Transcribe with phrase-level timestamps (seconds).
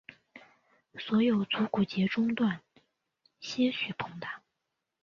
[0.97, 2.59] 所有足股节中段
[3.39, 4.41] 些许膨大。